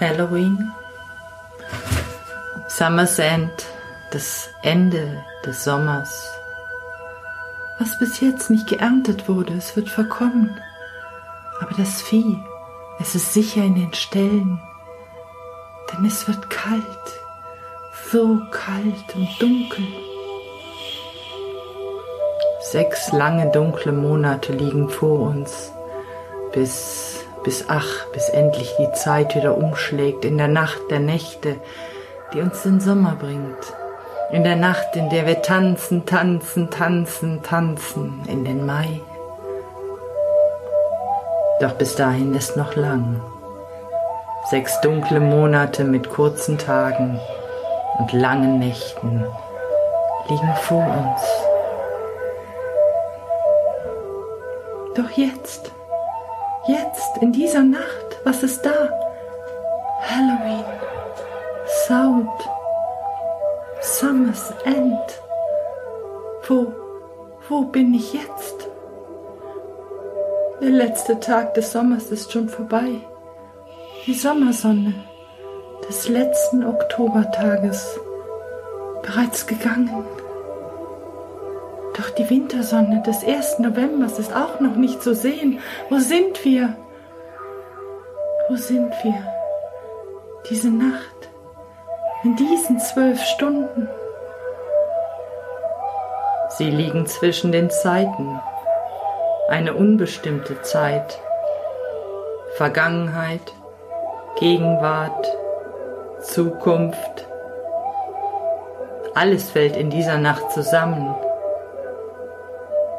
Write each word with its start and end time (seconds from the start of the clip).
Halloween, 0.00 0.70
Summer's 2.68 3.18
End, 3.18 3.66
das 4.12 4.48
Ende 4.62 5.24
des 5.44 5.64
Sommers. 5.64 6.30
Was 7.80 7.98
bis 7.98 8.20
jetzt 8.20 8.48
nicht 8.48 8.68
geerntet 8.68 9.28
wurde, 9.28 9.54
es 9.54 9.74
wird 9.74 9.88
verkommen. 9.88 10.56
Aber 11.60 11.74
das 11.76 12.00
Vieh, 12.02 12.38
es 13.00 13.16
ist 13.16 13.32
sicher 13.32 13.64
in 13.64 13.74
den 13.74 13.92
Ställen, 13.92 14.60
denn 15.92 16.04
es 16.04 16.28
wird 16.28 16.48
kalt, 16.48 16.82
so 18.12 18.38
kalt 18.52 19.16
und 19.16 19.28
dunkel. 19.40 19.84
Sechs 22.70 23.10
lange 23.10 23.50
dunkle 23.50 23.92
Monate 23.92 24.52
liegen 24.52 24.88
vor 24.88 25.30
uns, 25.30 25.72
bis, 26.52 27.17
bis 27.44 27.64
ach, 27.68 28.06
bis 28.12 28.28
endlich 28.28 28.74
die 28.78 28.92
Zeit 28.92 29.34
wieder 29.34 29.56
umschlägt 29.56 30.24
in 30.24 30.38
der 30.38 30.48
Nacht 30.48 30.80
der 30.90 31.00
Nächte, 31.00 31.56
die 32.32 32.40
uns 32.40 32.62
den 32.62 32.80
Sommer 32.80 33.16
bringt. 33.18 33.74
In 34.30 34.44
der 34.44 34.56
Nacht, 34.56 34.94
in 34.94 35.08
der 35.08 35.26
wir 35.26 35.40
tanzen, 35.40 36.04
tanzen, 36.04 36.70
tanzen, 36.70 37.42
tanzen, 37.42 38.22
in 38.28 38.44
den 38.44 38.66
Mai. 38.66 39.00
Doch 41.60 41.72
bis 41.72 41.96
dahin 41.96 42.34
ist 42.34 42.56
noch 42.56 42.76
lang. 42.76 43.20
Sechs 44.50 44.80
dunkle 44.80 45.20
Monate 45.20 45.84
mit 45.84 46.08
kurzen 46.10 46.58
Tagen 46.58 47.18
und 47.98 48.12
langen 48.12 48.58
Nächten 48.58 49.26
liegen 50.28 50.54
vor 50.62 50.84
uns. 50.84 51.22
Doch 54.94 55.10
jetzt, 55.16 55.72
jetzt, 56.68 57.16
in 57.20 57.32
dieser 57.32 57.62
Nacht, 57.62 58.20
was 58.24 58.42
ist 58.42 58.64
da? 58.64 58.90
Halloween, 60.02 60.64
Sound, 61.86 62.30
Summer's 63.80 64.52
End. 64.64 65.20
Wo, 66.46 66.72
wo 67.48 67.62
bin 67.62 67.94
ich 67.94 68.12
jetzt? 68.12 68.68
Der 70.60 70.70
letzte 70.70 71.18
Tag 71.20 71.54
des 71.54 71.72
Sommers 71.72 72.10
ist 72.10 72.32
schon 72.32 72.48
vorbei. 72.48 73.00
Die 74.06 74.14
Sommersonne 74.14 74.94
des 75.88 76.08
letzten 76.08 76.64
Oktobertages 76.64 77.98
bereits 79.02 79.46
gegangen. 79.46 80.04
Doch 81.98 82.10
die 82.10 82.30
Wintersonne 82.30 83.02
des 83.02 83.24
1. 83.24 83.58
Novembers 83.58 84.20
ist 84.20 84.32
auch 84.32 84.60
noch 84.60 84.76
nicht 84.76 85.02
zu 85.02 85.16
sehen. 85.16 85.58
Wo 85.90 85.98
sind 85.98 86.44
wir? 86.44 86.76
Wo 88.48 88.54
sind 88.54 88.92
wir? 89.02 89.14
Diese 90.48 90.70
Nacht, 90.70 91.28
in 92.22 92.36
diesen 92.36 92.78
zwölf 92.78 93.20
Stunden. 93.20 93.88
Sie 96.50 96.70
liegen 96.70 97.04
zwischen 97.06 97.50
den 97.50 97.68
Zeiten, 97.68 98.40
eine 99.48 99.74
unbestimmte 99.74 100.62
Zeit, 100.62 101.18
Vergangenheit, 102.54 103.52
Gegenwart, 104.38 105.26
Zukunft. 106.22 107.26
Alles 109.14 109.50
fällt 109.50 109.76
in 109.76 109.90
dieser 109.90 110.18
Nacht 110.18 110.52
zusammen. 110.52 111.16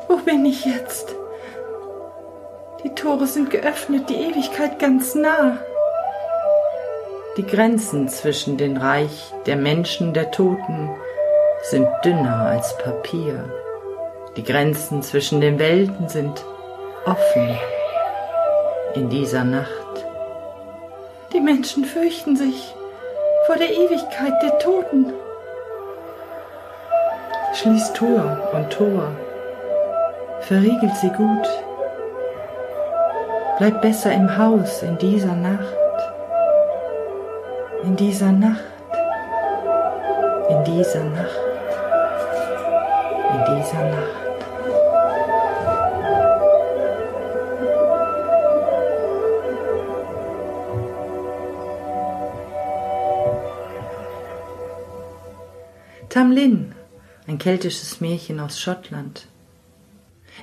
Wo 0.09 0.17
bin 0.17 0.43
ich 0.43 0.65
jetzt? 0.65 1.15
Die 2.83 2.89
Tore 2.95 3.27
sind 3.27 3.51
geöffnet, 3.51 4.09
die 4.09 4.15
Ewigkeit 4.15 4.79
ganz 4.79 5.13
nah. 5.13 5.59
Die 7.37 7.45
Grenzen 7.45 8.09
zwischen 8.09 8.57
dem 8.57 8.77
Reich 8.77 9.31
der 9.45 9.55
Menschen, 9.55 10.13
der 10.15 10.31
Toten 10.31 10.89
sind 11.61 11.87
dünner 12.03 12.47
als 12.47 12.75
Papier. 12.79 13.53
Die 14.35 14.43
Grenzen 14.43 15.03
zwischen 15.03 15.41
den 15.41 15.59
Welten 15.59 16.09
sind 16.09 16.43
offen 17.05 17.55
in 18.95 19.09
dieser 19.09 19.43
Nacht. 19.43 20.05
Die 21.33 21.39
Menschen 21.39 21.85
fürchten 21.85 22.35
sich 22.35 22.73
vor 23.45 23.57
der 23.57 23.69
Ewigkeit 23.69 24.33
der 24.41 24.57
Toten. 24.57 25.13
Schließ 27.53 27.93
Tor 27.93 28.49
und 28.53 28.71
Tor 28.71 29.11
verriegelt 30.49 30.95
sie 30.95 31.11
gut. 31.11 31.47
Bleib 33.59 33.83
besser 33.83 34.11
im 34.11 34.35
Haus 34.35 34.81
in 34.81 34.97
dieser 34.97 35.35
Nacht, 35.35 35.75
in 37.83 37.95
dieser 37.95 38.31
Nacht, 38.31 38.63
in 40.49 40.63
dieser 40.63 41.03
Nacht, 41.03 41.39
in 43.35 43.55
dieser 43.55 43.83
Nacht. 43.91 44.15
Tamlin, 56.09 56.73
ein 57.27 57.37
keltisches 57.37 58.01
Märchen 58.01 58.39
aus 58.39 58.59
Schottland. 58.59 59.27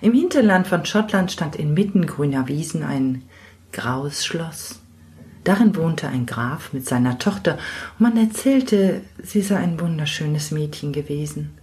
Im 0.06 0.12
Hinterland 0.12 0.68
von 0.68 0.86
Schottland 0.86 1.32
stand 1.32 1.56
inmitten 1.56 2.06
grüner 2.06 2.46
Wiesen 2.46 2.84
ein 2.84 3.22
graues 3.72 4.24
Schloss. 4.24 4.78
Darin 5.42 5.74
wohnte 5.74 6.06
ein 6.06 6.26
Graf 6.26 6.72
mit 6.72 6.86
seiner 6.86 7.18
Tochter, 7.18 7.58
und 7.98 8.02
man 8.02 8.16
erzählte, 8.16 9.00
sie 9.20 9.42
sei 9.42 9.56
ein 9.56 9.80
wunderschönes 9.80 10.52
Mädchen 10.52 10.92
gewesen. 10.92 11.58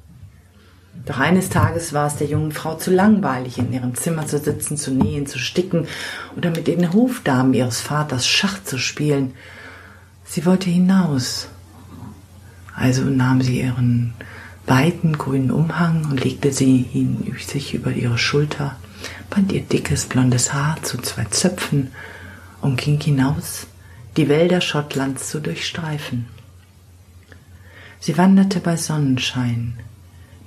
Doch 1.05 1.19
eines 1.19 1.51
Tages 1.51 1.93
war 1.93 2.07
es 2.07 2.17
der 2.17 2.27
jungen 2.27 2.51
Frau 2.51 2.75
zu 2.75 2.91
langweilig, 2.91 3.59
in 3.59 3.71
ihrem 3.71 3.95
Zimmer 3.95 4.27
zu 4.27 4.37
sitzen, 4.39 4.75
zu 4.75 4.91
nähen, 4.91 5.25
zu 5.25 5.39
sticken 5.39 5.87
oder 6.35 6.49
mit 6.49 6.67
den 6.67 6.91
Hofdamen 6.91 7.53
ihres 7.53 7.79
Vaters 7.79 8.27
Schach 8.27 8.61
zu 8.61 8.77
spielen. 8.77 9.35
Sie 10.25 10.45
wollte 10.45 10.69
hinaus. 10.69 11.47
Also 12.75 13.03
nahm 13.03 13.41
sie 13.41 13.61
ihren 13.61 14.13
weiten 14.65 15.17
grünen 15.17 15.51
Umhang 15.51 16.05
und 16.05 16.23
legte 16.23 16.53
sie 16.53 16.87
ihn 16.93 17.35
sich 17.45 17.73
über 17.73 17.91
ihre 17.91 18.17
Schulter, 18.17 18.77
band 19.29 19.51
ihr 19.51 19.61
dickes 19.61 20.05
blondes 20.05 20.53
Haar 20.53 20.81
zu 20.83 20.97
zwei 20.99 21.25
Zöpfen 21.25 21.91
und 22.61 22.77
ging 22.79 22.99
hinaus, 22.99 23.67
die 24.15 24.29
Wälder 24.29 24.61
Schottlands 24.61 25.29
zu 25.29 25.39
durchstreifen. 25.39 26.27
Sie 27.99 28.17
wanderte 28.17 28.59
bei 28.59 28.77
Sonnenschein 28.77 29.79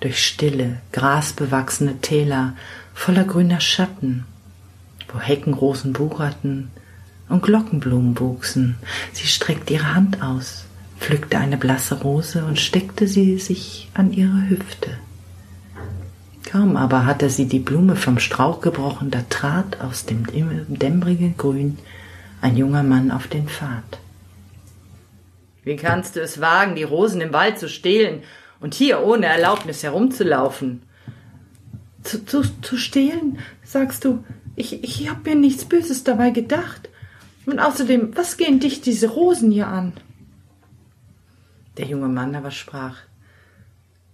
durch 0.01 0.25
stille, 0.25 0.81
grasbewachsene 0.93 2.01
Täler 2.01 2.55
voller 2.95 3.25
grüner 3.25 3.61
Schatten, 3.61 4.25
wo 5.13 5.21
Heckenrosen 5.21 5.99
wucherten 5.99 6.71
und 7.29 7.43
Glockenblumen 7.43 8.19
wuchsen. 8.19 8.77
Sie 9.13 9.27
streckte 9.27 9.75
ihre 9.75 9.95
Hand 9.95 10.23
aus 10.23 10.65
pflückte 10.99 11.39
eine 11.39 11.57
blasse 11.57 12.01
Rose 12.01 12.45
und 12.45 12.59
steckte 12.59 13.07
sie 13.07 13.39
sich 13.39 13.89
an 13.95 14.13
ihre 14.13 14.49
Hüfte. 14.49 14.99
Kaum 16.45 16.77
aber 16.77 17.05
hatte 17.05 17.29
sie 17.29 17.47
die 17.47 17.59
Blume 17.59 17.97
vom 17.97 18.19
Strauch 18.19 18.61
gebrochen, 18.61 19.11
da 19.11 19.23
trat 19.29 19.81
aus 19.81 20.07
dem 20.07 20.25
dämmerigen 20.69 21.37
Grün 21.37 21.79
ein 22.41 22.57
junger 22.57 22.83
Mann 22.83 23.11
auf 23.11 23.27
den 23.27 23.49
Pfad. 23.49 23.99
Wie 25.65 25.77
kannst 25.77 26.15
du 26.15 26.21
es 26.21 26.41
wagen, 26.41 26.77
die 26.77 26.85
Rosen 26.85 27.21
im 27.21 27.33
Wald 27.33 27.59
zu 27.59 27.69
stehlen 27.69 28.23
und 28.61 28.75
hier 28.75 29.03
ohne 29.03 29.27
Erlaubnis 29.27 29.83
herumzulaufen? 29.83 30.83
Zu, 32.05 32.25
zu, 32.25 32.43
zu 32.63 32.77
stehlen, 32.77 33.41
sagst 33.65 34.05
du? 34.05 34.25
Ich, 34.55 34.85
ich 34.85 35.11
hab 35.11 35.27
mir 35.27 35.35
nichts 35.35 35.65
Böses 35.65 36.05
dabei 36.05 36.31
gedacht. 36.31 36.89
Und 37.47 37.59
außerdem, 37.59 38.17
was 38.17 38.37
gehen 38.37 38.61
dich 38.61 38.81
diese 38.81 39.09
Rosen 39.09 39.51
hier 39.51 39.67
an? 39.67 39.93
Der 41.77 41.87
junge 41.87 42.09
Mann 42.09 42.35
aber 42.35 42.51
sprach 42.51 42.97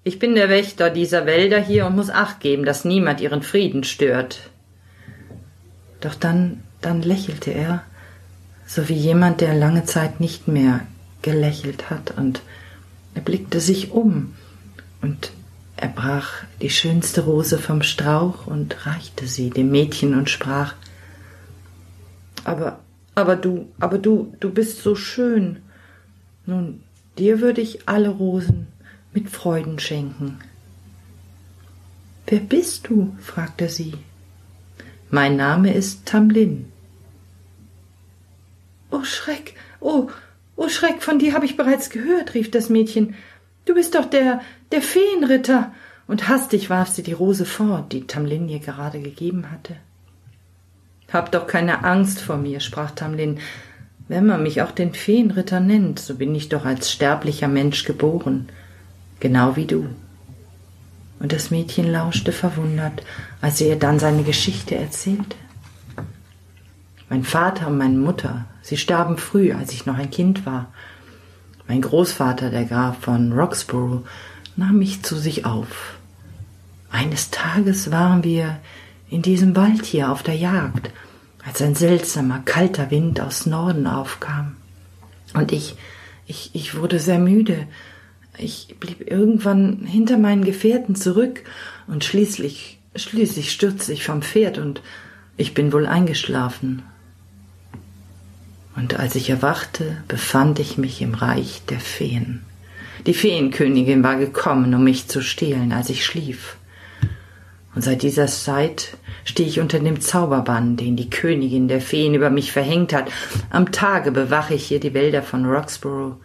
Ich 0.03 0.19
bin 0.19 0.35
der 0.35 0.49
Wächter 0.49 0.91
dieser 0.91 1.27
Wälder 1.27 1.61
hier 1.61 1.87
und 1.87 1.97
muss 1.97 2.11
acht 2.11 2.41
geben, 2.41 2.65
dass 2.65 2.85
niemand 2.85 3.21
ihren 3.21 3.43
Frieden 3.43 3.85
stört. 3.85 4.51
Doch 6.01 6.15
dann, 6.15 6.63
dann 6.81 7.03
lächelte 7.03 7.53
er, 7.53 7.85
so 8.67 8.89
wie 8.89 8.95
jemand, 8.95 9.41
der 9.41 9.55
lange 9.55 9.85
Zeit 9.85 10.19
nicht 10.19 10.49
mehr 10.49 10.81
gelächelt 11.23 11.91
hat, 11.91 12.17
und 12.17 12.43
er 13.15 13.23
blickte 13.23 13.61
sich 13.61 13.93
um, 13.93 14.35
und 15.01 15.31
er 15.77 15.89
brach 15.89 16.45
die 16.61 16.71
schönste 16.71 17.23
Rose 17.23 17.59
vom 17.59 17.83
Strauch 17.83 18.47
und 18.47 18.87
reichte 18.87 19.27
sie 19.27 19.51
dem 19.51 19.71
Mädchen 19.71 20.15
und 20.15 20.31
sprach 20.31 20.75
Aber, 22.45 22.81
aber 23.15 23.37
du, 23.37 23.69
aber 23.79 23.99
du, 23.99 24.35
du 24.41 24.51
bist 24.51 24.83
so 24.83 24.95
schön. 24.95 25.59
Nun, 26.47 26.83
dir 27.19 27.41
würde 27.41 27.61
ich 27.61 27.89
alle 27.89 28.09
Rosen 28.09 28.69
mit 29.13 29.29
Freuden 29.29 29.79
schenken. 29.79 30.39
Wer 32.27 32.41
bist 32.41 32.89
du? 32.89 33.15
fragte 33.21 33.69
sie. 33.69 33.95
Mein 35.11 35.37
Name 35.37 35.75
ist 35.75 36.07
Tamlin. 36.07 36.73
Oh 38.91 39.05
Schreck, 39.05 39.55
oh, 39.81 40.09
oh 40.57 40.69
Schreck, 40.69 41.03
von 41.03 41.19
dir 41.19 41.35
habe 41.35 41.45
ich 41.45 41.57
bereits 41.57 41.91
gehört, 41.91 42.35
rief 42.35 42.51
das 42.51 42.69
Mädchen. 42.69 43.15
Du 43.65 43.75
bist 43.75 43.95
doch 43.95 44.07
der, 44.07 44.41
der 44.71 44.83
Feenritter. 44.83 45.75
Und 46.07 46.29
hastig 46.29 46.69
warf 46.69 46.89
sie 46.89 47.03
die 47.03 47.13
Rose 47.13 47.47
fort, 47.47 47.93
die 47.93 48.07
Tamlin 48.07 48.49
ihr 48.49 48.59
gerade 48.59 49.01
gegeben 49.01 49.51
hatte. 49.51 49.77
Hab 51.13 51.31
doch 51.31 51.47
keine 51.47 51.85
Angst 51.85 52.21
vor 52.21 52.37
mir, 52.37 52.61
sprach 52.61 52.91
Tamlin. 52.91 53.39
Wenn 54.09 54.27
man 54.27 54.43
mich 54.43 54.63
auch 54.63 54.73
den 54.73 54.95
Feenritter 54.95 55.61
nennt, 55.61 55.99
so 55.99 56.17
bin 56.17 56.35
ich 56.35 56.49
doch 56.49 56.65
als 56.65 56.91
sterblicher 56.91 57.49
Mensch 57.49 57.85
geboren, 57.85 58.49
genau 59.21 59.57
wie 59.57 59.67
du. 59.67 59.87
Und 61.21 61.33
das 61.33 61.51
Mädchen 61.51 61.91
lauschte 61.91 62.33
verwundert, 62.33 63.05
als 63.41 63.61
er 63.61 63.69
ihr 63.69 63.79
dann 63.79 63.99
seine 63.99 64.25
Geschichte 64.25 64.75
erzählte. 64.75 65.37
Mein 67.09 67.25
Vater 67.25 67.69
und 67.69 67.79
meine 67.79 67.99
Mutter, 67.99 68.47
sie 68.63 68.77
starben 68.77 69.19
früh, 69.19 69.53
als 69.53 69.73
ich 69.73 69.87
noch 69.87 69.99
ein 69.99 70.11
Kind 70.11 70.47
war. 70.47 70.73
Mein 71.69 71.81
Großvater, 71.81 72.51
der 72.51 72.65
Graf 72.65 72.99
von 73.01 73.33
Roxborough, 73.33 74.03
nahm 74.57 74.79
mich 74.79 75.03
zu 75.03 75.17
sich 75.17 75.45
auf. 75.45 75.97
Eines 76.91 77.31
Tages 77.31 77.91
waren 77.91 78.25
wir 78.25 78.59
in 79.09 79.23
diesem 79.23 79.55
Wald 79.55 79.85
hier 79.85 80.11
auf 80.11 80.23
der 80.23 80.37
Jagd, 80.37 80.91
als 81.45 81.61
ein 81.61 81.75
seltsamer, 81.75 82.41
kalter 82.45 82.91
Wind 82.91 83.21
aus 83.21 83.47
Norden 83.47 83.87
aufkam. 83.87 84.57
Und 85.35 85.53
ich, 85.53 85.75
ich, 86.27 86.51
ich 86.53 86.77
wurde 86.77 86.99
sehr 86.99 87.19
müde. 87.19 87.67
Ich 88.39 88.77
blieb 88.81 89.11
irgendwann 89.11 89.85
hinter 89.85 90.19
meinen 90.19 90.45
Gefährten 90.45 90.95
zurück 90.95 91.43
und 91.87 92.05
schließlich, 92.05 92.79
schließlich 92.95 93.53
stürzte 93.53 93.93
ich 93.93 94.05
vom 94.05 94.23
Pferd 94.23 94.59
und 94.59 94.83
ich 95.37 95.55
bin 95.55 95.73
wohl 95.73 95.87
eingeschlafen. 95.87 96.83
Und 98.75 98.99
als 98.99 99.15
ich 99.17 99.29
erwachte, 99.29 100.03
befand 100.09 100.59
ich 100.59 100.79
mich 100.79 101.03
im 101.03 101.15
Reich 101.15 101.63
der 101.69 101.81
Feen. 101.81 102.43
Die 103.07 103.15
Feenkönigin 103.15 104.03
war 104.03 104.17
gekommen, 104.17 104.75
um 104.75 104.85
mich 104.85 105.09
zu 105.09 105.23
stehlen, 105.23 105.73
als 105.73 105.91
ich 105.91 106.05
schlief. 106.05 106.57
Und 107.75 107.83
seit 107.83 108.03
dieser 108.03 108.27
Zeit 108.27 108.97
stehe 109.25 109.49
ich 109.49 109.61
unter 109.61 109.79
dem 109.79 110.01
Zauberbann, 110.01 110.77
den 110.77 110.97
die 110.97 111.09
Königin 111.09 111.69
der 111.69 111.81
Feen 111.81 112.15
über 112.15 112.29
mich 112.29 112.53
verhängt 112.53 112.93
hat. 112.93 113.11
Am 113.51 113.73
Tage 113.73 114.13
bewache 114.13 114.55
ich 114.55 114.65
hier 114.65 114.81
die 114.81 114.95
Wälder 114.95 115.23
von 115.23 115.47
Roxborough, 115.47 116.17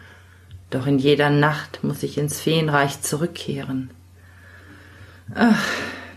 doch 0.70 0.88
in 0.88 1.00
jeder 1.00 1.30
Nacht 1.30 1.84
muss 1.84 2.04
ich 2.04 2.18
ins 2.18 2.42
Feenreich 2.42 3.02
zurückkehren. 3.02 3.92
Ach, 5.34 5.64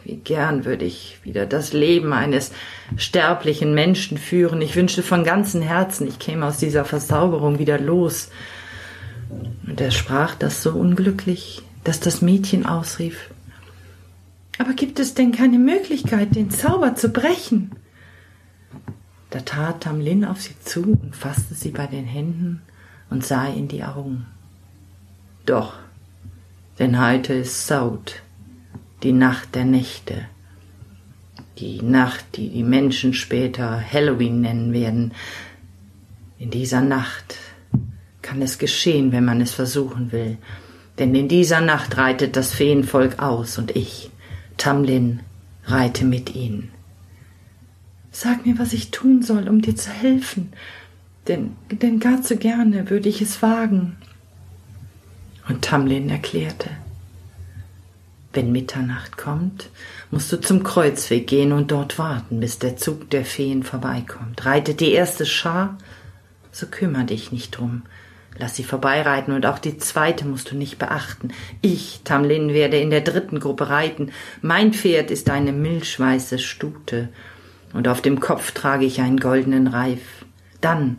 wie 0.05 0.17
gern 0.17 0.65
würde 0.65 0.85
ich 0.85 1.19
wieder 1.23 1.47
das 1.47 1.73
Leben 1.73 2.13
eines 2.13 2.51
sterblichen 2.97 3.75
Menschen 3.75 4.19
führen. 4.19 4.61
Ich 4.63 4.75
wünschte 4.75 5.05
von 5.05 5.23
ganzem 5.23 5.63
Herzen, 5.63 6.09
ich 6.09 6.19
käme 6.19 6.47
aus 6.47 6.59
dieser 6.59 6.85
Versauberung 6.85 7.61
wieder 7.61 7.79
los. 7.79 8.31
Und 9.67 9.81
er 9.81 9.93
sprach 9.93 10.35
das 10.35 10.63
so 10.63 10.73
unglücklich, 10.73 11.63
dass 11.85 12.01
das 12.01 12.23
Mädchen 12.23 12.67
ausrief 12.67 13.31
Aber 14.61 14.75
gibt 14.75 15.01
es 15.01 15.15
denn 15.15 15.33
keine 15.33 15.59
Möglichkeit, 15.59 16.37
den 16.37 16.51
Zauber 16.51 16.95
zu 16.95 17.09
brechen? 17.09 17.71
Da 19.31 19.41
tat 19.41 19.85
Tamlin 19.85 20.23
auf 20.23 20.43
sie 20.43 20.55
zu 20.63 20.83
und 20.83 21.17
fasste 21.17 21.55
sie 21.55 21.71
bei 21.71 21.87
den 21.87 22.05
Händen 22.05 22.61
und 23.09 23.25
sah 23.25 23.47
in 23.47 23.69
die 23.69 23.85
Augen. 23.85 24.27
Doch, 25.47 25.79
denn 26.79 27.03
heute 27.03 27.33
ist 27.33 27.69
Saut, 27.69 28.21
die 29.03 29.13
Nacht 29.13 29.55
der 29.55 29.65
Nächte. 29.65 30.27
Die 31.57 31.81
Nacht, 31.81 32.27
die 32.37 32.51
die 32.51 32.63
Menschen 32.63 33.15
später 33.15 33.81
Halloween 33.81 34.43
nennen 34.43 34.75
werden. 34.75 35.13
In 36.37 36.51
dieser 36.51 36.83
Nacht 36.83 37.37
kann 38.21 38.43
es 38.43 38.59
geschehen, 38.59 39.11
wenn 39.11 39.25
man 39.25 39.41
es 39.41 39.55
versuchen 39.55 40.13
will. 40.13 40.37
Denn 40.99 41.15
in 41.15 41.29
dieser 41.29 41.63
Nacht 41.63 41.97
reitet 41.97 42.37
das 42.37 42.53
Feenvolk 42.53 43.21
aus 43.21 43.57
und 43.57 43.75
ich, 43.75 44.11
Tamlin, 44.61 45.21
reite 45.65 46.05
mit 46.05 46.35
ihnen. 46.35 46.71
Sag 48.13 48.45
mir, 48.45 48.59
was 48.59 48.75
ich 48.75 48.91
tun 48.91 49.23
soll, 49.23 49.49
um 49.49 49.63
dir 49.63 49.75
zu 49.75 49.89
helfen, 49.89 50.53
denn, 51.29 51.57
denn 51.71 51.99
gar 51.99 52.21
zu 52.21 52.37
gerne 52.37 52.91
würde 52.91 53.09
ich 53.09 53.23
es 53.23 53.41
wagen. 53.41 53.97
Und 55.49 55.63
Tamlin 55.63 56.11
erklärte, 56.11 56.69
wenn 58.35 58.53
Mitternacht 58.53 59.17
kommt, 59.17 59.71
musst 60.11 60.31
du 60.31 60.39
zum 60.39 60.63
Kreuzweg 60.63 61.27
gehen 61.27 61.53
und 61.53 61.71
dort 61.71 61.99
warten, 61.99 62.41
bis 62.41 62.59
der 62.59 62.77
Zug 62.77 63.09
der 63.09 63.25
Feen 63.25 63.63
vorbeikommt. 63.63 64.45
Reitet 64.45 64.81
die 64.81 64.93
erste 64.93 65.25
Schar, 65.25 65.79
so 66.53 66.67
kümmer 66.67 67.05
dich 67.05 67.33
nicht 67.33 67.53
drum. 67.53 67.83
Lass 68.39 68.57
sie 68.57 68.65
vorbeireiten 68.65 69.35
und 69.35 69.45
auch 69.45 69.59
die 69.59 69.77
zweite 69.77 70.27
musst 70.27 70.51
du 70.51 70.57
nicht 70.57 70.79
beachten. 70.79 71.29
Ich, 71.61 72.01
Tamlin, 72.05 72.55
werde 72.55 72.79
in 72.79 72.91
der 72.91 73.03
dritten 73.03 73.41
Gruppe 73.41 73.69
reiten. 73.69 74.13
Mein 74.41 74.73
Pferd 74.73 75.11
ist 75.11 75.29
eine 75.31 75.53
milchweiße 75.53 76.39
Stute 76.39 77.11
und 77.73 77.89
auf 77.89 78.01
dem 78.01 78.21
Kopf 78.21 78.53
trage 78.53 78.85
ich 78.85 79.01
einen 79.01 79.19
goldenen 79.19 79.67
Reif. 79.67 80.25
Dann, 80.61 80.99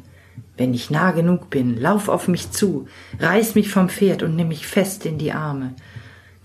wenn 0.57 0.73
ich 0.73 0.91
nah 0.91 1.11
genug 1.11 1.49
bin, 1.49 1.79
lauf 1.79 2.09
auf 2.09 2.27
mich 2.27 2.51
zu, 2.51 2.87
reiß 3.19 3.55
mich 3.55 3.69
vom 3.69 3.89
Pferd 3.89 4.23
und 4.23 4.35
nimm 4.35 4.49
mich 4.49 4.67
fest 4.67 5.05
in 5.05 5.17
die 5.17 5.31
Arme 5.31 5.73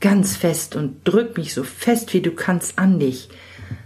ganz 0.00 0.36
fest 0.36 0.76
und 0.76 1.06
drück 1.06 1.36
mich 1.36 1.54
so 1.54 1.62
fest 1.62 2.12
wie 2.14 2.20
du 2.20 2.32
kannst 2.32 2.78
an 2.78 2.98
dich, 2.98 3.28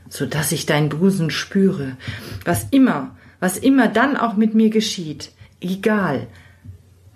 so 0.09 0.27
dass 0.27 0.53
ich 0.53 0.67
dein 0.67 0.89
Busen 0.89 1.31
spüre, 1.31 1.97
was 2.45 2.67
immer, 2.71 3.17
was 3.39 3.57
immer 3.57 3.89
dann 3.89 4.17
auch 4.17 4.37
mit 4.37 4.55
mir 4.55 4.71
geschieht, 4.71 5.33
egal, 5.61 6.27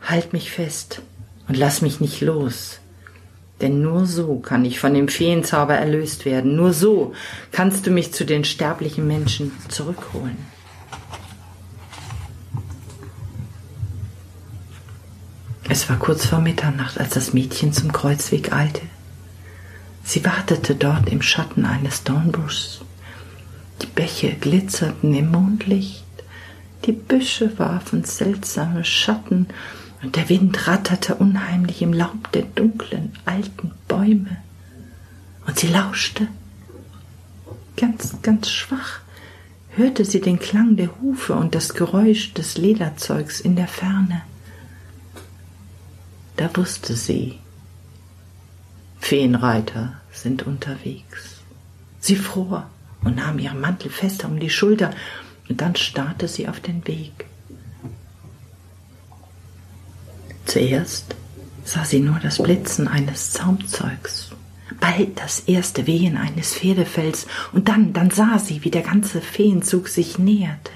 halt 0.04 0.32
mich 0.32 0.50
fest 0.50 1.02
und 1.48 1.56
lass 1.56 1.82
mich 1.82 2.00
nicht 2.00 2.20
los. 2.20 2.80
Denn 3.60 3.82
nur 3.82 4.06
so 4.06 4.36
kann 4.40 4.64
ich 4.64 4.80
von 4.80 4.94
dem 4.94 5.08
Feenzauber 5.08 5.74
erlöst 5.74 6.24
werden, 6.24 6.56
nur 6.56 6.72
so 6.72 7.14
kannst 7.52 7.86
du 7.86 7.90
mich 7.90 8.12
zu 8.12 8.24
den 8.24 8.44
sterblichen 8.44 9.06
Menschen 9.06 9.52
zurückholen. 9.68 10.36
Es 15.68 15.88
war 15.88 15.98
kurz 15.98 16.26
vor 16.26 16.40
Mitternacht, 16.40 16.98
als 16.98 17.14
das 17.14 17.32
Mädchen 17.32 17.72
zum 17.72 17.92
Kreuzweg 17.92 18.52
eilte. 18.52 18.82
Sie 20.04 20.24
wartete 20.24 20.74
dort 20.74 21.08
im 21.08 21.22
Schatten 21.22 21.64
eines 21.64 22.04
Dornbuschs. 22.04 22.82
Die 23.80 23.86
Bäche 23.86 24.34
glitzerten 24.34 25.14
im 25.14 25.30
Mondlicht, 25.30 26.04
die 26.84 26.92
Büsche 26.92 27.58
warfen 27.58 28.04
seltsame 28.04 28.84
Schatten, 28.84 29.48
und 30.04 30.16
der 30.16 30.28
Wind 30.28 30.68
ratterte 30.68 31.14
unheimlich 31.14 31.80
im 31.80 31.94
Laub 31.94 32.30
der 32.32 32.42
dunklen 32.42 33.12
alten 33.24 33.72
Bäume. 33.88 34.36
Und 35.46 35.58
sie 35.58 35.68
lauschte. 35.68 36.28
Ganz, 37.76 38.14
ganz 38.20 38.50
schwach 38.50 39.00
hörte 39.70 40.04
sie 40.04 40.20
den 40.20 40.38
Klang 40.38 40.76
der 40.76 41.00
Hufe 41.00 41.34
und 41.34 41.54
das 41.54 41.72
Geräusch 41.72 42.34
des 42.34 42.58
Lederzeugs 42.58 43.40
in 43.40 43.56
der 43.56 43.66
Ferne. 43.66 44.22
Da 46.36 46.54
wusste 46.54 46.94
sie, 46.94 47.38
Feenreiter 49.00 49.94
sind 50.12 50.42
unterwegs. 50.42 51.40
Sie 52.00 52.16
fror 52.16 52.68
und 53.02 53.16
nahm 53.16 53.38
ihren 53.38 53.60
Mantel 53.60 53.90
fester 53.90 54.28
um 54.28 54.38
die 54.38 54.50
Schulter, 54.50 54.90
und 55.48 55.60
dann 55.60 55.76
starrte 55.76 56.28
sie 56.28 56.48
auf 56.48 56.60
den 56.60 56.86
Weg. 56.86 57.26
Zuerst 60.54 61.16
sah 61.64 61.84
sie 61.84 61.98
nur 61.98 62.20
das 62.20 62.40
Blitzen 62.40 62.86
eines 62.86 63.32
Zaumzeugs, 63.32 64.30
bald 64.78 65.18
das 65.18 65.40
erste 65.40 65.88
Wehen 65.88 66.16
eines 66.16 66.54
Pferdefells, 66.54 67.26
und 67.52 67.68
dann, 67.68 67.92
dann 67.92 68.12
sah 68.12 68.38
sie, 68.38 68.62
wie 68.62 68.70
der 68.70 68.82
ganze 68.82 69.20
Feenzug 69.20 69.88
sich 69.88 70.16
näherte. 70.16 70.70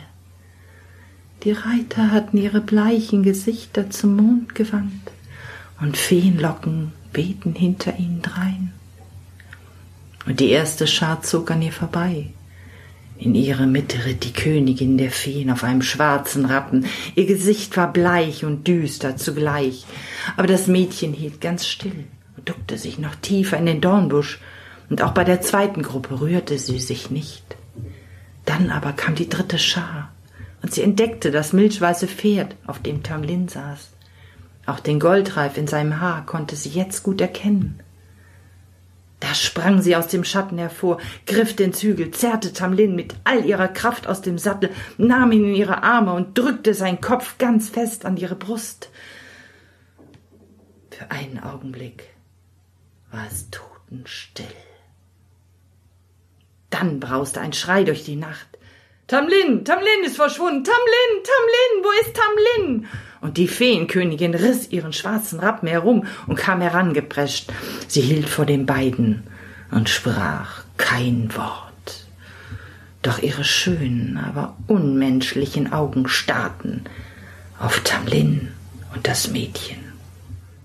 Die 1.44 1.52
Reiter 1.52 2.11
hatten 2.11 2.38
ihre 2.38 2.61
bleichen 2.61 3.23
Gesichter 3.23 3.88
zum 3.88 4.16
Mond 4.16 4.56
gewandt 4.56 5.12
und 5.80 5.97
Feenlocken 5.97 6.90
wehten 7.12 7.54
hinter 7.54 7.97
ihnen 8.00 8.20
drein. 8.20 8.73
Und 10.26 10.40
die 10.40 10.49
erste 10.49 10.88
Schar 10.88 11.23
zog 11.23 11.52
an 11.52 11.62
ihr 11.62 11.70
vorbei. 11.70 12.30
In 13.19 13.35
ihre 13.35 13.67
Mitte 13.67 14.05
ritt 14.05 14.25
die 14.25 14.33
Königin 14.33 14.97
der 14.97 15.11
Feen 15.11 15.51
auf 15.51 15.65
einem 15.65 15.83
schwarzen 15.83 16.45
Rappen. 16.45 16.87
Ihr 17.17 17.27
Gesicht 17.27 17.77
war 17.77 17.93
bleich 17.93 18.45
und 18.45 18.69
düster 18.69 19.17
zugleich. 19.17 19.87
Aber 20.37 20.47
das 20.47 20.69
Mädchen 20.69 21.13
hielt 21.13 21.41
ganz 21.41 21.67
still 21.67 22.05
und 22.37 22.49
duckte 22.49 22.79
sich 22.79 22.99
noch 22.99 23.17
tiefer 23.17 23.57
in 23.57 23.67
den 23.67 23.81
Dornbusch. 23.81 24.41
Und 24.89 25.03
auch 25.03 25.13
bei 25.13 25.25
der 25.25 25.41
zweiten 25.41 25.83
Gruppe 25.83 26.21
rührte 26.21 26.59
sie 26.59 26.79
sich 26.79 27.11
nicht. 27.11 27.57
Dann 28.45 28.71
aber 28.71 28.93
kam 28.93 29.17
die 29.17 29.29
dritte 29.29 29.59
Schar 29.59 30.13
und 30.63 30.73
sie 30.73 30.83
entdeckte 30.83 31.31
das 31.31 31.53
milchweiße 31.53 32.07
Pferd, 32.07 32.55
auf 32.67 32.79
dem 32.81 33.03
Tamlin 33.03 33.49
saß. 33.49 33.91
Auch 34.65 34.81
den 34.81 35.01
Goldreif 35.01 35.57
in 35.57 35.67
seinem 35.67 36.01
Haar 36.01 36.25
konnte 36.25 36.55
sie 36.55 36.71
jetzt 36.71 37.03
gut 37.03 37.21
erkennen. 37.21 37.81
Da 39.21 39.35
sprang 39.35 39.83
sie 39.83 39.97
aus 39.97 40.07
dem 40.07 40.23
Schatten 40.23 40.59
hervor, 40.59 40.99
griff 41.27 41.57
den 41.57 41.73
Zügel, 41.73 42.13
zerrte 42.13 42.53
Tamlin 42.53 42.95
mit 42.95 43.15
all 43.25 43.45
ihrer 43.45 43.69
Kraft 43.69 44.07
aus 44.07 44.23
dem 44.23 44.39
Sattel, 44.39 44.71
nahm 44.97 45.33
ihn 45.33 45.45
in 45.45 45.55
ihre 45.55 45.83
Arme 45.83 46.13
und 46.13 46.39
drückte 46.39 46.73
seinen 46.73 47.01
Kopf 47.01 47.37
ganz 47.39 47.69
fest 47.69 48.05
an 48.05 48.17
ihre 48.17 48.37
Brust. 48.37 48.91
Für 50.91 51.11
einen 51.11 51.41
Augenblick 51.43 52.05
war 53.11 53.27
es 53.29 53.51
totenstill. 53.51 54.47
Dann 56.71 57.01
brauste 57.01 57.41
ein 57.41 57.53
Schrei 57.53 57.83
durch 57.85 58.05
die 58.05 58.17
Nacht. 58.17 58.47
Tamlin, 59.09 59.65
Tamlin 59.65 60.05
ist 60.05 60.17
verschwunden. 60.17 60.65
Tamlin, 60.65 61.25
Tamlin, 61.25 61.83
wo 61.83 61.91
ist 62.03 62.15
Tamlin? 62.15 62.87
Und 63.21 63.37
die 63.37 63.49
Feenkönigin 63.49 64.35
riss 64.35 64.71
ihren 64.71 64.93
schwarzen 64.93 65.41
Rappen 65.41 65.67
herum 65.67 66.07
und 66.27 66.37
kam 66.37 66.61
herangeprescht. 66.61 67.51
Sie 67.88 68.00
hielt 68.00 68.28
vor 68.28 68.47
den 68.47 68.66
beiden 68.66 69.25
und 69.71 69.88
sprach 69.88 70.62
kein 70.76 71.35
Wort. 71.35 72.07
Doch 73.02 73.18
ihre 73.21 73.45
schönen, 73.45 74.16
aber 74.18 74.57
unmenschlichen 74.66 75.73
Augen 75.73 76.07
starrten 76.09 76.83
auf 77.59 77.80
Tamlin 77.80 78.49
und 78.95 79.09
das 79.09 79.30
Mädchen. 79.30 79.78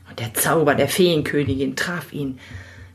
Und 0.09 0.19
der 0.19 0.33
Zauber 0.35 0.75
der 0.75 0.87
Feenkönigin 0.87 1.75
traf 1.75 2.13
ihn. 2.13 2.37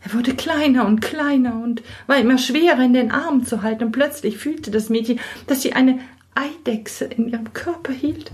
Er 0.04 0.14
wurde 0.14 0.34
kleiner 0.34 0.86
und 0.86 1.00
kleiner 1.00 1.60
und 1.60 1.82
war 2.06 2.18
immer 2.18 2.38
schwerer 2.38 2.84
in 2.84 2.92
den 2.92 3.10
Armen 3.10 3.44
zu 3.44 3.62
halten, 3.62 3.84
und 3.84 3.92
plötzlich 3.92 4.38
fühlte 4.38 4.70
das 4.70 4.88
Mädchen, 4.88 5.18
dass 5.48 5.62
sie 5.62 5.72
eine 5.72 5.98
Eidechse 6.34 7.06
in 7.06 7.28
ihrem 7.28 7.52
Körper 7.52 7.92
hielt 7.92 8.30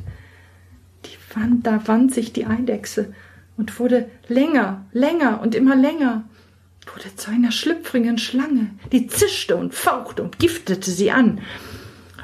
wand, 1.36 1.66
da 1.66 1.86
wand 1.86 2.14
sich 2.14 2.32
die 2.32 2.46
Eidechse 2.46 3.12
und 3.56 3.78
wurde 3.78 4.08
länger, 4.28 4.84
länger 4.92 5.40
und 5.42 5.54
immer 5.54 5.76
länger, 5.76 6.24
wurde 6.92 7.14
zu 7.16 7.30
einer 7.30 7.52
schlüpfrigen 7.52 8.18
Schlange, 8.18 8.70
die 8.92 9.06
zischte 9.06 9.56
und 9.56 9.74
fauchte 9.74 10.22
und 10.22 10.38
giftete 10.38 10.90
sie 10.90 11.10
an. 11.10 11.40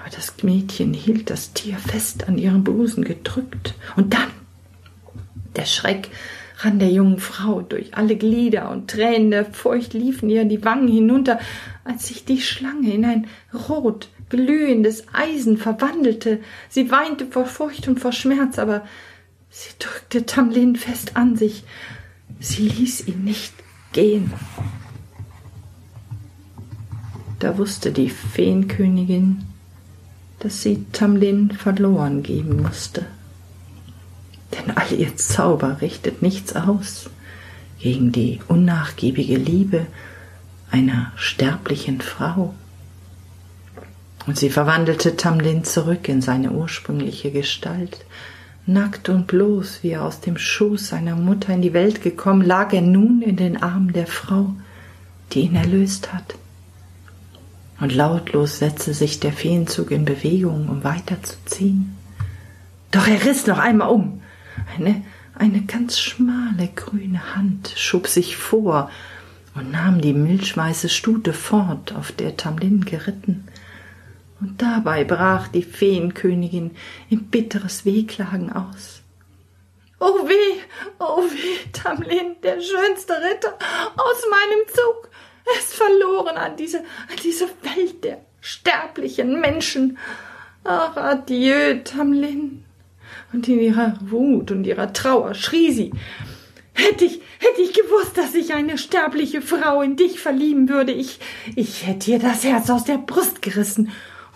Aber 0.00 0.10
das 0.14 0.42
Mädchen 0.42 0.92
hielt 0.92 1.30
das 1.30 1.52
Tier 1.52 1.78
fest 1.78 2.28
an 2.28 2.38
ihrem 2.38 2.64
Busen 2.64 3.04
gedrückt. 3.04 3.74
Und 3.96 4.14
dann, 4.14 4.30
der 5.56 5.66
Schreck 5.66 6.10
rann 6.58 6.78
der 6.78 6.90
jungen 6.90 7.18
Frau 7.18 7.62
durch 7.62 7.94
alle 7.94 8.16
Glieder 8.16 8.70
und 8.70 8.90
Tränen 8.90 9.30
der 9.30 9.46
Furcht 9.46 9.94
liefen 9.94 10.28
ihr 10.28 10.44
die 10.44 10.64
Wangen 10.64 10.88
hinunter, 10.88 11.38
als 11.84 12.08
sich 12.08 12.24
die 12.24 12.40
Schlange 12.40 12.92
in 12.92 13.04
ein 13.04 13.26
rot 13.68 14.08
glühendes 14.28 15.04
Eisen 15.12 15.56
verwandelte. 15.56 16.40
Sie 16.68 16.90
weinte 16.90 17.26
vor 17.26 17.46
Furcht 17.46 17.88
und 17.88 17.98
vor 17.98 18.12
Schmerz, 18.12 18.58
aber 18.58 18.86
sie 19.50 19.70
drückte 19.78 20.26
Tamlin 20.26 20.76
fest 20.76 21.16
an 21.16 21.36
sich. 21.36 21.64
Sie 22.38 22.68
ließ 22.68 23.06
ihn 23.08 23.24
nicht 23.24 23.52
gehen. 23.92 24.32
Da 27.38 27.58
wusste 27.58 27.92
die 27.92 28.10
Feenkönigin, 28.10 29.44
dass 30.38 30.62
sie 30.62 30.84
Tamlin 30.92 31.50
verloren 31.50 32.22
geben 32.22 32.62
musste. 32.62 33.06
Denn 34.52 34.76
all 34.76 34.92
ihr 34.92 35.16
Zauber 35.16 35.80
richtet 35.80 36.22
nichts 36.22 36.54
aus 36.54 37.10
gegen 37.78 38.12
die 38.12 38.40
unnachgiebige 38.48 39.36
Liebe 39.36 39.86
einer 40.70 41.12
sterblichen 41.16 42.00
Frau. 42.00 42.54
Und 44.26 44.38
sie 44.38 44.50
verwandelte 44.50 45.16
Tamlin 45.16 45.64
zurück 45.64 46.08
in 46.08 46.20
seine 46.20 46.52
ursprüngliche 46.52 47.30
Gestalt. 47.30 48.04
Nackt 48.66 49.08
und 49.08 49.26
bloß, 49.26 49.82
wie 49.82 49.90
er 49.90 50.04
aus 50.04 50.20
dem 50.20 50.36
Schoß 50.36 50.88
seiner 50.88 51.16
Mutter 51.16 51.52
in 51.52 51.62
die 51.62 51.72
Welt 51.72 52.02
gekommen, 52.02 52.42
lag 52.42 52.72
er 52.72 52.82
nun 52.82 53.22
in 53.22 53.36
den 53.36 53.62
Armen 53.62 53.92
der 53.92 54.06
Frau, 54.06 54.54
die 55.32 55.40
ihn 55.40 55.56
erlöst 55.56 56.12
hat. 56.12 56.34
Und 57.80 57.94
lautlos 57.94 58.58
setzte 58.58 58.92
sich 58.92 59.20
der 59.20 59.32
Feenzug 59.32 59.90
in 59.90 60.04
Bewegung, 60.04 60.68
um 60.68 60.84
weiterzuziehen. 60.84 61.96
Doch 62.90 63.08
er 63.08 63.24
riss 63.24 63.46
noch 63.46 63.58
einmal 63.58 63.88
um. 63.88 64.20
Eine, 64.76 65.02
eine 65.34 65.62
ganz 65.62 65.98
schmale 65.98 66.68
grüne 66.74 67.34
Hand 67.34 67.72
schob 67.76 68.06
sich 68.06 68.36
vor 68.36 68.90
und 69.54 69.72
nahm 69.72 70.00
die 70.00 70.12
milchweiße 70.12 70.88
Stute 70.90 71.32
fort, 71.32 71.94
auf 71.94 72.12
der 72.12 72.36
Tamlin 72.36 72.84
geritten 72.84 73.44
und 74.40 74.60
dabei 74.60 75.04
brach 75.04 75.48
die 75.48 75.62
Feenkönigin 75.62 76.72
in 77.08 77.24
bitteres 77.24 77.84
Wehklagen 77.84 78.52
aus. 78.52 79.02
Oh 79.98 80.26
weh, 80.26 80.60
oh 80.98 81.22
weh, 81.22 81.70
Tamlin, 81.72 82.36
der 82.42 82.60
schönste 82.60 83.12
Ritter 83.12 83.54
aus 83.96 84.24
meinem 84.30 84.66
Zug, 84.68 85.10
er 85.44 85.58
ist 85.58 85.74
verloren 85.74 86.36
an 86.36 86.56
diese, 86.56 86.78
an 86.78 87.16
diese 87.22 87.48
Welt 87.62 88.02
der 88.02 88.24
sterblichen 88.40 89.40
Menschen. 89.40 89.98
Ach, 90.64 90.96
adieu, 90.96 91.80
Tamlin. 91.84 92.64
Und 93.32 93.46
in 93.48 93.60
ihrer 93.60 93.94
Wut 94.00 94.50
und 94.50 94.66
ihrer 94.66 94.92
Trauer 94.92 95.34
schrie 95.34 95.72
sie, 95.72 95.92
Hätte 96.72 97.04
ich, 97.04 97.20
hätte 97.38 97.60
ich 97.60 97.74
gewusst, 97.74 98.16
dass 98.16 98.34
ich 98.34 98.54
eine 98.54 98.78
sterbliche 98.78 99.42
Frau 99.42 99.82
in 99.82 99.96
dich 99.96 100.18
verlieben 100.18 100.68
würde, 100.70 100.92
ich, 100.92 101.18
ich 101.54 101.86
hätte 101.86 102.12
ihr 102.12 102.18
das 102.18 102.42
Herz 102.42 102.70
aus 102.70 102.84
der 102.84 102.96
Brust 102.96 103.42
gerissen 103.42 103.90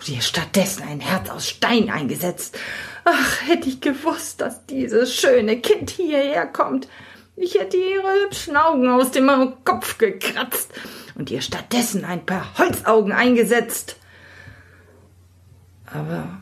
und 0.05 0.15
ihr 0.15 0.21
stattdessen 0.21 0.83
ein 0.83 0.99
Herz 0.99 1.29
aus 1.29 1.49
Stein 1.49 1.89
eingesetzt. 1.89 2.59
Ach, 3.05 3.41
hätte 3.47 3.69
ich 3.69 3.81
gewusst, 3.81 4.39
dass 4.41 4.65
dieses 4.67 5.15
schöne 5.15 5.59
Kind 5.61 5.89
hierher 5.89 6.45
kommt. 6.45 6.87
Ich 7.35 7.55
hätte 7.55 7.77
ihre 7.77 8.23
hübschen 8.23 8.55
Augen 8.55 8.87
aus 8.87 9.11
dem 9.11 9.27
Kopf 9.63 9.97
gekratzt 9.97 10.71
und 11.15 11.31
ihr 11.31 11.41
stattdessen 11.41 12.05
ein 12.05 12.23
paar 12.25 12.57
Holzaugen 12.57 13.13
eingesetzt. 13.13 13.97
Aber 15.91 16.39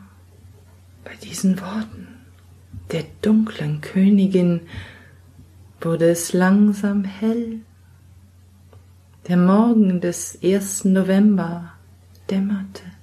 bei 1.02 1.14
diesen 1.22 1.58
Worten 1.60 2.08
der 2.92 3.04
dunklen 3.22 3.80
Königin 3.80 4.60
wurde 5.80 6.10
es 6.10 6.34
langsam 6.34 7.04
hell. 7.04 7.60
Der 9.26 9.38
Morgen 9.38 10.02
des 10.02 10.34
ersten 10.34 10.92
November 10.92 11.72
dämmerte. 12.30 12.93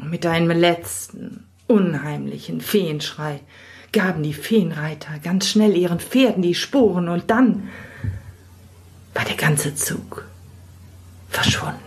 Und 0.00 0.10
mit 0.10 0.24
einem 0.26 0.50
letzten, 0.50 1.46
unheimlichen 1.66 2.60
Feenschrei 2.60 3.40
gaben 3.92 4.22
die 4.22 4.34
Feenreiter 4.34 5.18
ganz 5.22 5.48
schnell 5.48 5.76
ihren 5.76 6.00
Pferden 6.00 6.42
die 6.42 6.54
Sporen 6.54 7.08
und 7.08 7.30
dann 7.30 7.68
war 9.14 9.24
der 9.24 9.36
ganze 9.36 9.74
Zug 9.74 10.24
verschwunden. 11.28 11.78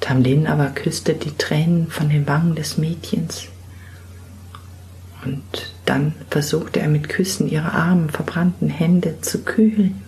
Tamlin 0.00 0.46
aber 0.46 0.66
küsste 0.70 1.14
die 1.14 1.36
Tränen 1.36 1.88
von 1.88 2.08
den 2.08 2.26
Wangen 2.26 2.54
des 2.54 2.78
Mädchens 2.78 3.48
und 5.24 5.42
dann 5.84 6.14
versuchte 6.30 6.80
er 6.80 6.88
mit 6.88 7.08
Küssen 7.08 7.48
ihre 7.48 7.72
armen, 7.72 8.10
verbrannten 8.10 8.70
Hände 8.70 9.20
zu 9.20 9.44
kühlen 9.44 10.02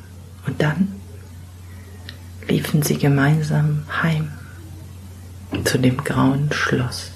und 0.47 0.61
dann 0.63 0.89
liefen 2.49 2.83
sie 2.83 2.99
gemeinsam 2.99 3.85
heim 4.03 4.33
zu 5.65 5.79
dem 5.79 5.97
grauen 5.99 6.51
Schloss. 6.53 7.13